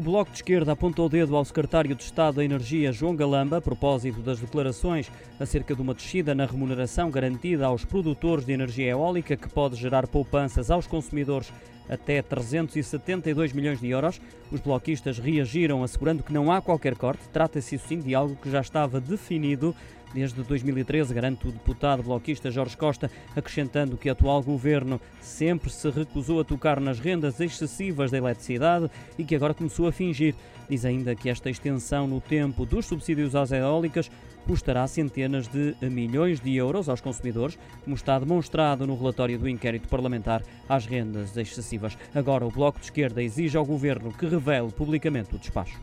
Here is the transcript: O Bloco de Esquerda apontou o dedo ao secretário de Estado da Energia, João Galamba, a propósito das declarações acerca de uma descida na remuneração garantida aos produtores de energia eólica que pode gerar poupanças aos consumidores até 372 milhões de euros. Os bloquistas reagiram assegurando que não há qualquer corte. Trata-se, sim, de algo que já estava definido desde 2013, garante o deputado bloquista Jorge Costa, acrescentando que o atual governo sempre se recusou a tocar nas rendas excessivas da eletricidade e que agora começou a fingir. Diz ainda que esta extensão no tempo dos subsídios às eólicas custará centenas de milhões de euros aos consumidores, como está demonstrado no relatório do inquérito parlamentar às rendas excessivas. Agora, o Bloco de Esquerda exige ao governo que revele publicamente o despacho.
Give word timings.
O 0.00 0.02
Bloco 0.02 0.30
de 0.30 0.38
Esquerda 0.38 0.72
apontou 0.72 1.04
o 1.04 1.08
dedo 1.10 1.36
ao 1.36 1.44
secretário 1.44 1.94
de 1.94 2.02
Estado 2.02 2.36
da 2.36 2.44
Energia, 2.44 2.90
João 2.90 3.14
Galamba, 3.14 3.58
a 3.58 3.60
propósito 3.60 4.22
das 4.22 4.40
declarações 4.40 5.12
acerca 5.38 5.74
de 5.74 5.82
uma 5.82 5.92
descida 5.92 6.34
na 6.34 6.46
remuneração 6.46 7.10
garantida 7.10 7.66
aos 7.66 7.84
produtores 7.84 8.46
de 8.46 8.52
energia 8.54 8.92
eólica 8.92 9.36
que 9.36 9.46
pode 9.50 9.76
gerar 9.76 10.06
poupanças 10.06 10.70
aos 10.70 10.86
consumidores 10.86 11.52
até 11.90 12.22
372 12.22 13.52
milhões 13.52 13.80
de 13.80 13.88
euros. 13.88 14.20
Os 14.50 14.60
bloquistas 14.60 15.18
reagiram 15.18 15.82
assegurando 15.82 16.22
que 16.22 16.32
não 16.32 16.52
há 16.52 16.62
qualquer 16.62 16.94
corte. 16.94 17.28
Trata-se, 17.32 17.76
sim, 17.76 17.98
de 17.98 18.14
algo 18.14 18.36
que 18.36 18.50
já 18.50 18.60
estava 18.60 19.00
definido 19.00 19.74
desde 20.12 20.42
2013, 20.42 21.14
garante 21.14 21.46
o 21.46 21.52
deputado 21.52 22.02
bloquista 22.02 22.50
Jorge 22.50 22.76
Costa, 22.76 23.10
acrescentando 23.34 23.96
que 23.96 24.08
o 24.08 24.12
atual 24.12 24.42
governo 24.42 25.00
sempre 25.20 25.70
se 25.70 25.88
recusou 25.88 26.40
a 26.40 26.44
tocar 26.44 26.80
nas 26.80 26.98
rendas 26.98 27.40
excessivas 27.40 28.10
da 28.10 28.18
eletricidade 28.18 28.90
e 29.16 29.24
que 29.24 29.36
agora 29.36 29.54
começou 29.54 29.86
a 29.86 29.92
fingir. 29.92 30.34
Diz 30.68 30.84
ainda 30.84 31.14
que 31.14 31.28
esta 31.28 31.50
extensão 31.50 32.06
no 32.06 32.20
tempo 32.20 32.64
dos 32.64 32.86
subsídios 32.86 33.34
às 33.34 33.52
eólicas 33.52 34.10
custará 34.46 34.86
centenas 34.86 35.48
de 35.48 35.74
milhões 35.82 36.40
de 36.40 36.56
euros 36.56 36.88
aos 36.88 37.00
consumidores, 37.00 37.58
como 37.84 37.96
está 37.96 38.18
demonstrado 38.18 38.86
no 38.86 38.96
relatório 38.96 39.38
do 39.38 39.48
inquérito 39.48 39.88
parlamentar 39.88 40.42
às 40.68 40.86
rendas 40.86 41.36
excessivas. 41.36 41.96
Agora, 42.14 42.46
o 42.46 42.50
Bloco 42.50 42.78
de 42.78 42.86
Esquerda 42.86 43.22
exige 43.22 43.56
ao 43.56 43.64
governo 43.64 44.12
que 44.12 44.26
revele 44.26 44.70
publicamente 44.70 45.34
o 45.34 45.38
despacho. 45.38 45.80